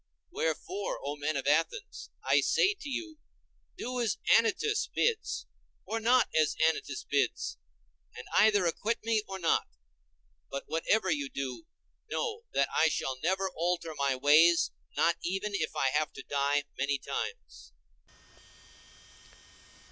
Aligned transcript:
Wherefore, 0.31 0.97
O 1.03 1.15
men 1.15 1.37
of 1.37 1.45
Athens, 1.45 2.09
I 2.23 2.41
say 2.41 2.73
to 2.73 2.89
you, 2.89 3.19
do 3.77 4.01
as 4.01 4.17
Anytus 4.35 4.87
bids 4.87 5.45
or 5.85 5.99
not 5.99 6.27
as 6.35 6.55
Anytus 6.59 7.03
bids, 7.03 7.59
and 8.15 8.25
either 8.33 8.65
acquit 8.65 9.03
me 9.03 9.21
or 9.27 9.37
not; 9.37 9.67
but 10.49 10.63
whatever 10.65 11.11
you 11.11 11.29
do, 11.29 11.67
know 12.09 12.45
that 12.51 12.67
I 12.73 12.89
shall 12.89 13.17
never 13.21 13.51
alter 13.53 13.93
my 13.93 14.15
ways, 14.15 14.71
not 14.97 15.17
even 15.21 15.51
if 15.53 15.75
I 15.75 15.89
have 15.89 16.11
to 16.13 16.23
die 16.23 16.63
many 16.75 16.97
times. 16.97 17.71